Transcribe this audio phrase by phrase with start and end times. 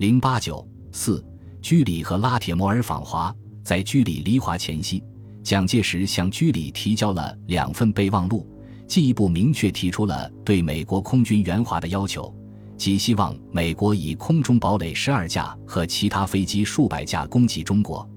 [0.00, 1.22] 零八九四，
[1.60, 5.04] 居里和拉铁摩尔访华，在居里离华前夕，
[5.42, 8.48] 蒋介石向居里提交了两份备忘录，
[8.88, 12.34] 进一步明确提出了对美国空军援华的要求，
[12.78, 18.08] 即希望美国以空中堡垒十二架和其他飞机数百架攻击中国，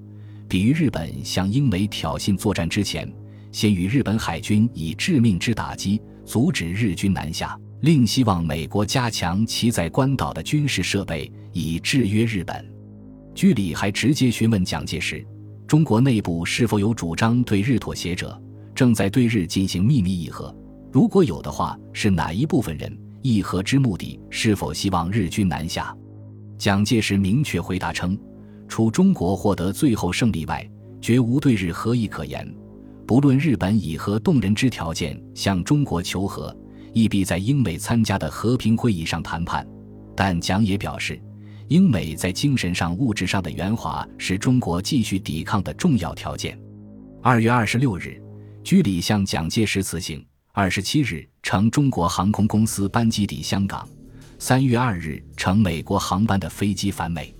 [0.48, 3.06] 比于日本向英美挑衅作战之前，
[3.52, 7.60] 先与日本海军以致命之打击阻止日军南下。
[7.84, 12.66] 另希望美国加强其在关岛的军事设备，以制约日本。
[13.34, 15.22] 居里还直接询问蒋介石：
[15.66, 18.40] 中国内部是否有主张对日妥协者，
[18.74, 20.56] 正在对日进行秘密议和？
[20.90, 22.90] 如果有的话，是哪一部分人？
[23.20, 25.94] 议和之目的是否希望日军南下？
[26.56, 28.18] 蒋介石明确回答称：
[28.66, 30.66] 除中国获得最后胜利外，
[31.02, 32.50] 绝无对日和议可言。
[33.06, 36.56] 不论日本以何动人之条件向中国求和。
[36.94, 39.66] 亦必在英美参加的和平会议上谈判，
[40.16, 41.20] 但蒋也表示，
[41.66, 46.58] 英美在精神上、物质上的圆滑是中国继续抵抗的重要条件。
[47.20, 48.22] 二月二十六日，
[48.62, 53.84] 居里向蒋介石辞行；二十七日，乘中国航空公司班机抵香港；
[54.38, 57.34] 三月二日，乘美国航班的飞机返美。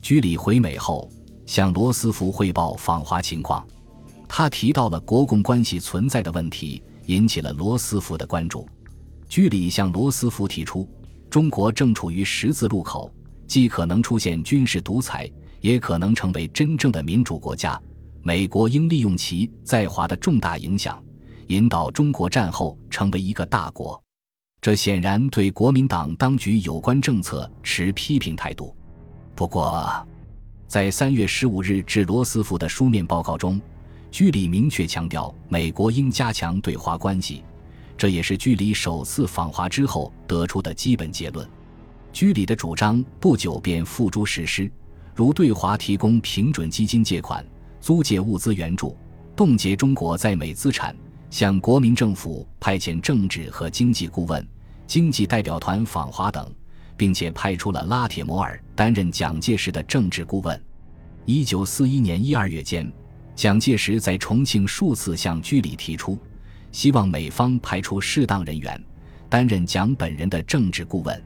[0.00, 1.10] 居里回美后，
[1.44, 3.66] 向罗斯福汇报访华情况，
[4.26, 8.66] 他提到了国共关系存在的问题，引起了罗斯福的关注。
[9.28, 10.88] 居里向罗斯福提出，
[11.28, 13.12] 中国正处于十字路口，
[13.46, 17.80] 既可能出现军事独裁，也可能成为真正的民主国家。
[18.22, 21.02] 美国应利用其在华的重大影响，
[21.48, 24.02] 引导中国战后成为一个大国。
[24.60, 28.74] 这显然对国民党当局有关政策持批评态度。
[29.34, 30.06] 不过，
[30.66, 33.60] 在三月十五日致罗斯福的书面报告中，
[34.10, 37.42] 居里明确强调，美国应加强对华关系。
[37.96, 41.48] 这也是居里首次访华之后得出的基本结论。
[42.12, 44.70] 居里的主张不久便付诸实施，
[45.14, 47.44] 如对华提供平准基金借款、
[47.80, 48.96] 租借物资援助、
[49.34, 50.94] 冻结中国在美资产、
[51.28, 54.46] 向国民政府派遣政治和经济顾问、
[54.86, 56.48] 经济代表团访华等，
[56.96, 60.62] 并且派出了拉铁摩尔担任蒋介石的政治顾问。
[61.24, 62.92] 一九四一年一二月间，
[63.34, 66.18] 蒋介石在重庆数次向居里提出。
[66.74, 68.84] 希望美方派出适当人员，
[69.28, 71.24] 担任蒋本人的政治顾问。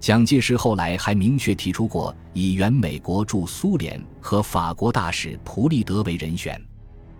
[0.00, 6.58] 蒋介石后来还明确提出过以原美国驻苏联和法国大使普利德为人选，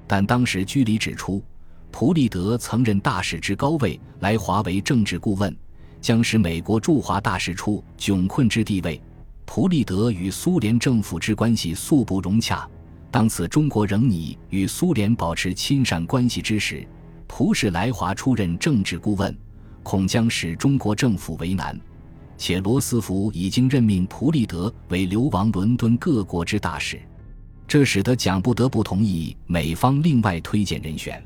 [0.07, 1.45] 但当时居里指出，
[1.91, 5.55] 普利德曾任大使之高位，来华为政治顾问，
[6.01, 8.99] 将使美国驻华大使处窘困之地位。
[9.45, 12.67] 普利德与苏联政府之关系素不融洽，
[13.11, 16.89] 当此中国仍拟与苏联保持亲善关系之时。
[17.29, 19.37] 普使来华出任政治顾问，
[19.85, 21.79] 恐将使中国政府为难。
[22.37, 27.01] 且罗斯福已经任命普利德为流亡伦敦各国之大使，
[27.67, 31.23] 这使得蒋不得不同意美方另外推荐人选。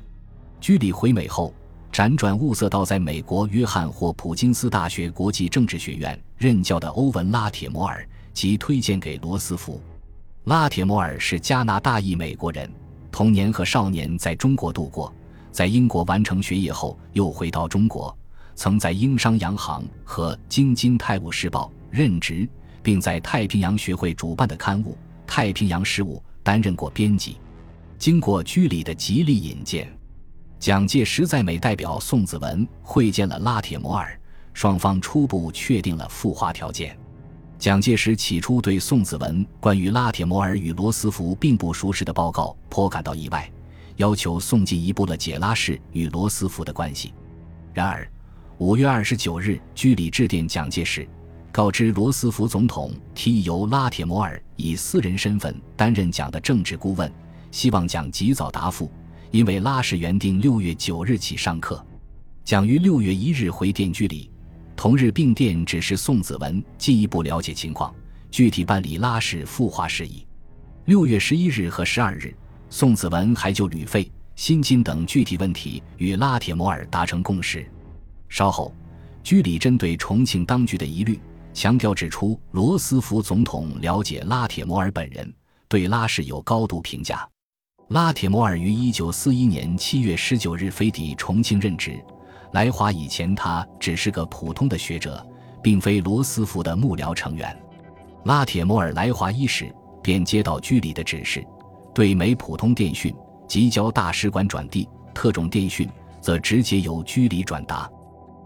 [0.60, 1.54] 居里回美后，
[1.92, 9.80] 辗转物色到在美国约翰霍普金斯大学国际政治学院任教的欧文拉铁摩尔，即推荐给罗斯福。
[10.44, 12.70] 拉铁摩尔是加拿大裔美国人，
[13.10, 15.12] 童年和少年在中国度过。
[15.52, 18.16] 在英国完成学业后，又回到中国，
[18.54, 22.48] 曾在英商洋行和京津泰晤士报任职，
[22.82, 24.92] 并在太平洋学会主办的刊物
[25.26, 27.36] 《太平洋事务》担任过编辑。
[27.98, 29.86] 经过居里的极力引荐，
[30.58, 34.18] 蒋介石在美代表宋子文会见了拉铁摩尔，
[34.54, 36.98] 双方初步确定了赴华条件。
[37.58, 43.48] 蒋介石起初对宋子文关于拉铁摩尔与罗斯福并不熟识的报告颇感到意外。
[43.96, 47.12] 要求送进一步了解拉氏与罗斯福的关系。
[47.72, 48.10] 然而，
[48.58, 51.08] 五月二十九日，居里致电蒋介石，
[51.50, 57.12] 告知罗斯福总统提议由拉铁摩尔以私人身份担任蒋的政治顾问，
[57.50, 58.90] 希望蒋及早答复，
[59.30, 61.84] 因为拉氏原定六月九日起上课。
[62.44, 64.30] 蒋于六月一日回电居里，
[64.76, 67.94] 同日并电指示宋子文进一步了解情况，
[68.30, 70.26] 具体办理拉氏赴华事宜。
[70.86, 72.34] 六月十一日和十二日。
[72.74, 77.70] 宋子文还就旅费、薪金等具体问题与拉铁摩尔达成共识。
[78.30, 78.74] 稍后，
[79.22, 81.20] 居里针对重庆当局的疑虑，
[81.52, 85.30] 强调指出，罗斯福总统了解拉铁摩尔本人，
[85.68, 87.28] 对拉氏有高度评价。
[87.88, 92.02] 拉铁摩尔于一九四一年七月十九日飞抵重庆任职。
[92.52, 95.22] 来华以前，他只是个普通的学者，
[95.62, 97.54] 并非罗斯福的幕僚成员。
[98.24, 99.70] 拉铁摩尔来华伊始，
[100.02, 101.46] 便接到居里的指示。
[101.94, 103.14] 对美普通电讯
[103.46, 105.88] 即交大使馆转递，特种电讯
[106.20, 107.90] 则直接由居里转达。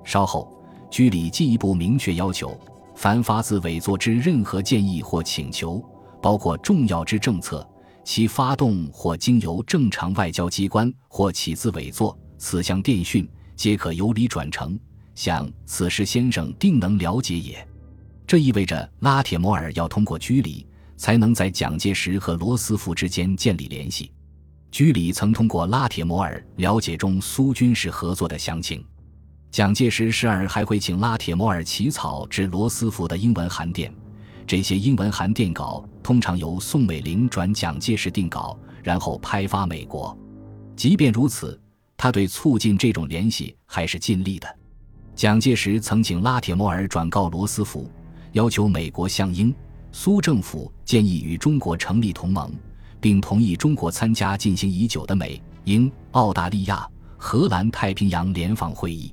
[0.04, 0.52] 稍后，
[0.90, 2.58] 居里进一步明确要求，
[2.94, 5.82] 凡发自委座之任何建议或请求，
[6.20, 7.68] 包括重要之政策，
[8.04, 14.78] 其发动或经由正常外交机关或起自委座，此项电讯皆可由里转呈。
[15.14, 17.66] 想此时先生定能了解也。
[18.26, 20.66] 这意味着拉铁摩尔要通过居里，
[20.96, 24.12] 才能在蒋介石和罗斯福之间建立联系。
[24.70, 28.84] 居里曾通过拉铁摩尔了解中苏军事合作的详情。
[29.50, 33.90] 蒋介石时而还会请拉铁摩尔起草致罗斯福的英文函电，
[34.46, 40.16] 这些英文函电稿通常由宋美龄转蒋介石定稿，然后拍发美国。
[40.74, 41.58] 即便如此，
[41.96, 44.46] 他对促进这种联系还是尽力的。
[45.14, 47.90] 蒋介石曾请拉铁摩尔转告罗斯福，
[48.32, 49.54] 要求美国向英
[49.98, 52.52] 苏政府建议与中国成立同盟，
[53.00, 59.10] 并同意中国参加进行已久的美英澳大利亚荷兰太平洋联防会议。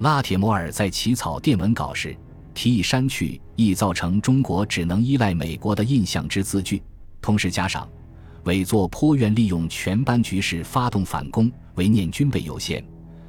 [0.00, 2.14] 拉铁摩尔在起草电文稿时，
[2.52, 6.82] 提议删去易造成中国只能依赖美国的印象之字句，
[7.22, 7.88] 同时加上
[8.44, 12.84] 委座颇愿利用全班局势发动反攻，唯念军备有限，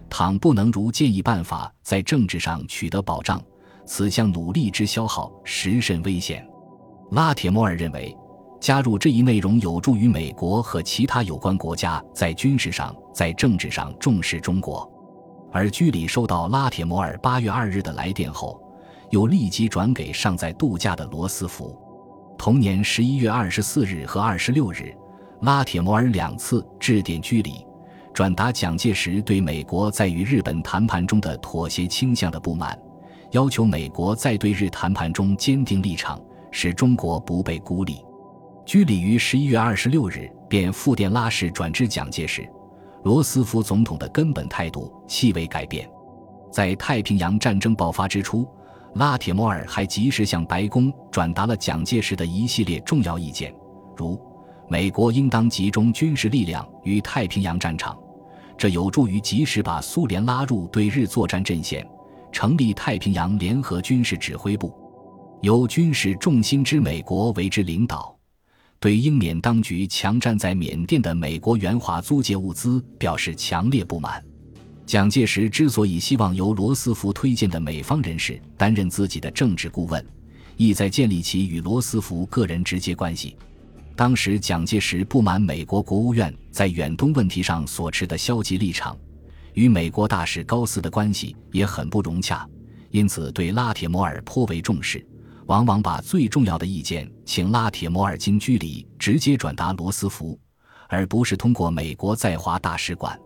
[0.10, 3.42] 倘不能如建议办法在政治上取得保障，
[3.86, 6.46] 此项努力之消耗实甚危险。
[7.12, 8.18] 拉铁摩尔认为，
[8.62, 14.90] 加入这一内容有助于美国和其他有关国家在军事上、在政治上重视中国。
[15.52, 18.62] 而居里收到拉铁摩尔八月二日的来电后，
[19.10, 21.78] 又立即转给尚在度假的罗斯福。
[22.38, 24.96] 同年十一月二十四日和二十六日，
[25.42, 27.68] 拉铁摩尔两次致电居里，
[28.14, 32.80] 转达蒋介石对美国在与日本谈判中的妥协倾向的不满，
[33.32, 36.18] 要求美国在对日谈判中坚定立场，
[36.52, 38.04] 使中国不被孤立。
[38.66, 42.48] 居里于十一月二十六日便复电拉氏转知蒋介石。
[43.04, 45.90] 罗斯福总统的根本态度细微改变，
[46.52, 48.48] 在太平洋战争爆发之初，
[48.94, 53.52] 拉铁摩尔还及时向白宫转达了蒋介石的一系列重要意见，
[53.98, 54.22] 如
[54.70, 57.98] 美国应当集中军事力量于太平洋战场，
[58.56, 61.84] 这有助于及时把苏联拉入对日作战阵线，
[62.32, 64.72] 成立太平洋联合军事指挥部，
[65.42, 68.16] 由军事重心之美国为之领导。
[68.80, 74.24] 对英缅当局强占在缅甸的美国援华租借物资表示强烈不满。
[74.86, 80.06] 蒋介石之所以希望由罗斯福推荐的美方人士担任自己的政治顾问，
[80.58, 83.36] 意在建立起与罗斯福个人直接关系。
[83.96, 88.96] 当时蒋介石不满美国国务院在远东问题上所持的消极立场，
[89.54, 92.48] 与美国大使高斯的关系也很不融洽，
[92.92, 95.04] 因此对拉铁摩尔颇为重视。
[95.52, 100.40] 往往把最重要的意见请拉铁摩尔经居里直接转达罗斯福，
[100.88, 103.20] 而不是通过美国在华大使馆。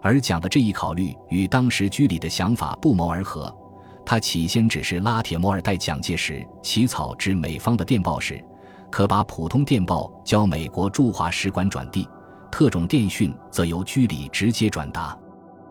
[0.00, 3.54] 而蒋的这一考虑与当时居里的想法不谋而合。
[4.02, 8.42] 他起先只是拉铁摩尔代蒋介石起草至美方的电报时，
[8.90, 12.08] 可把普通电报交美国驻华使馆转递，
[12.50, 15.14] 特种电讯则由居里直接转达。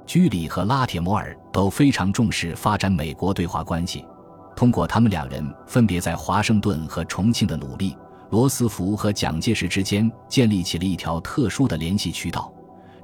[0.05, 4.05] 居里和拉铁摩尔都非常重视发展美国对华关系。
[4.57, 7.95] 通过他们两人分别在华盛顿和重庆的努力，
[8.31, 12.51] 罗斯福和蒋介石之间建立起了一条特殊的联系渠道。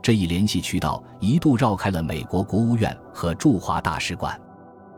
[0.02, 4.38] 这一联系渠道一度绕开了美国国务院和驻华大使馆。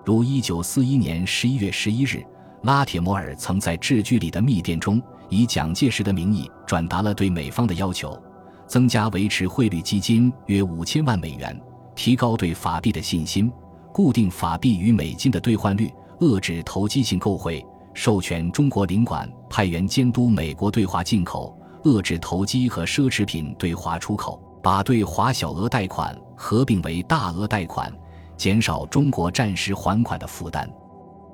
[0.05, 2.25] 如1941年11月11日，
[2.61, 8.17] 拉铁摩尔曾在致居里的密电中，以蒋介石的名义转达了对美方的要求：
[8.65, 11.59] 增加维持汇率基金约五千万美元，
[11.95, 13.51] 提高对法币的信心，
[13.91, 15.91] 固定法币与美金的兑换率。
[16.19, 27.91] 遏制投机性购汇，授权中国领馆派员监督美国对华进口，遏制投机和奢侈品对华出口，把对华小额贷款合并为大额贷款，
[28.37, 30.69] 减少中国暂时还款的负担。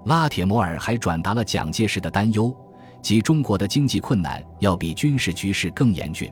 [0.06, 2.52] 拉铁摩尔还转达了蒋介石的担忧，
[3.04, 6.32] 即中国的经济困难要比军事局势更严峻。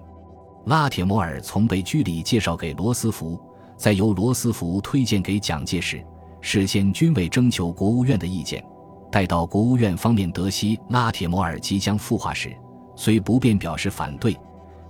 [0.65, 3.39] 拉铁摩尔从被居里介绍给罗斯福，
[3.77, 6.03] 再由罗斯福推荐给蒋介石。
[6.41, 8.63] 事先均未征求国务院的意见，
[9.12, 12.55] 待到国务院方面得悉拉铁摩尔即将赴华时，
[12.96, 14.38] 虽不便表示反对，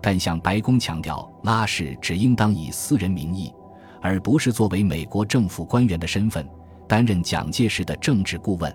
[0.02, 3.54] 但向白宫强调拉氏只应当以私人名义，
[4.02, 6.48] 而不是作为美国政府官员的身份
[6.88, 8.74] 担任蒋介石的政治顾问。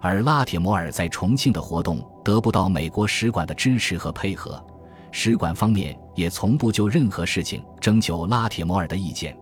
[0.00, 4.64] 而拉铁摩尔在重庆的活动得不到美国使馆的支持和配合，
[5.10, 9.36] 使馆方面也从不就任何事情征求拉铁摩尔的意见。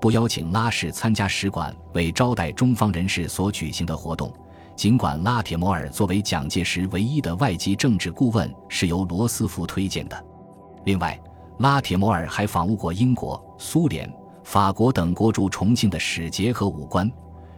[0.00, 4.32] 不邀请拉氏参加使馆为招待中方人士所举行的活动，
[4.74, 10.24] 尽管拉铁摩尔作为蒋介石唯一的外籍政治顾问是由罗斯福推荐的。
[10.84, 11.20] 另外，
[11.58, 14.10] 拉铁摩尔还访问过英国、苏联、
[14.42, 17.10] 法国等国驻重庆的使节和武官。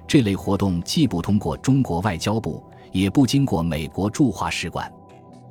[0.08, 4.92] 这类活动既不通过中国外交部，也不经过美国驻华使馆。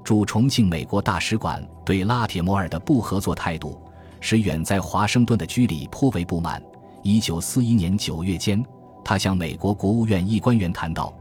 [0.03, 3.81] 驻重庆美国大使馆对拉铁摩尔的不合作态度，
[4.19, 6.61] 使远在华盛顿的居里颇为不满。
[7.03, 8.63] 一九四一年九月间，
[9.03, 11.13] 他向美国国务院一官员谈到，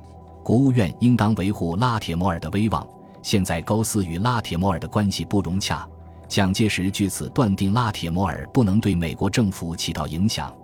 [0.43, 2.87] 国务院应当维护拉铁摩尔的威望。
[3.23, 5.87] 现在高斯与拉铁摩尔的关系不融洽，
[6.29, 10.55] 蒋介石据此断定拉铁摩尔不能对美国政府起到影响，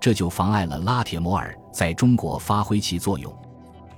[0.00, 3.32] 这就妨碍了拉铁摩尔在中国发挥其作用。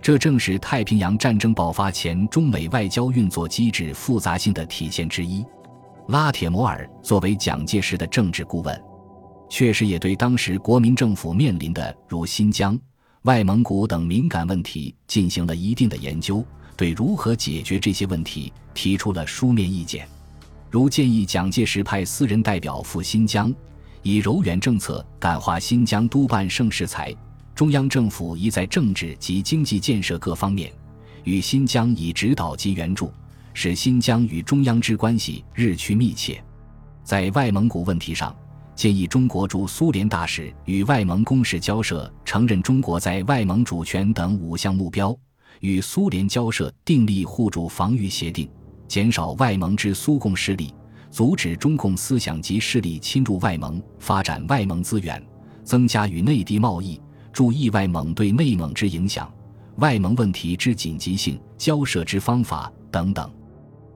[0.00, 5.44] 这正是太平洋战争爆发前中美外交运作机制复杂性的体现之一。
[6.06, 8.82] 拉铁摩尔作为蒋介石的政治顾问，
[9.48, 12.78] 确实也对当时国民政府面临的如新疆、
[13.22, 16.44] 外蒙古等敏感问题进行了一定的研究，
[16.76, 20.06] 对如何解决这些问题提出了书面意见，
[20.70, 23.52] 如建议蒋介石派私人代表赴新疆，
[24.02, 27.14] 以柔远政策感化新疆督办盛世才。
[27.54, 30.72] 中央政府宜在政治及经济建设各方面，
[31.24, 33.12] 与新疆以指导及援助，
[33.52, 36.40] 使新疆与中央之关系日趋密切。
[37.02, 38.32] 在外蒙古问题上，
[38.78, 45.12] 建议中国驻苏联大使与外蒙公使交涉，承认中国在外蒙主权等五项目标；
[45.58, 48.48] 与苏联交涉订立互助防御协定，
[48.86, 50.72] 减少外蒙之苏共势力，
[51.10, 55.20] 阻止中共思想及势力侵入外蒙，发展外蒙资源，
[55.64, 57.00] 增加与内地贸易。
[57.32, 59.28] 注意外蒙对内蒙之影响、
[59.78, 63.28] 外蒙问题之紧急性、交涉之方法等等，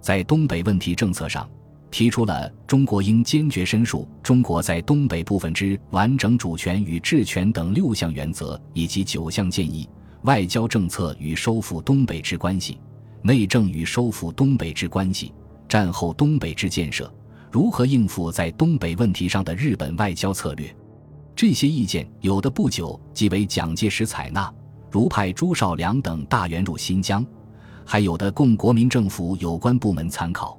[0.01, 1.49] 在东北问题政策上，
[1.93, 9.87] 提出了中国应坚决申述中国在东北部分之完整主权与治权等六项原则，以及九项建议：
[10.23, 12.81] 外交政策与收复东北之关系，
[13.21, 15.35] 内政与收复东北之关系，
[15.69, 17.13] 战后东北之建设，
[17.51, 20.75] 如何应付在东北问题上的日本外交策略。
[21.37, 24.51] 这些意见有的不久即为蒋介石采纳，
[24.91, 27.23] 如派朱绍良等大员入新疆；
[27.85, 30.59] 还有的供国民政府有关部门参考。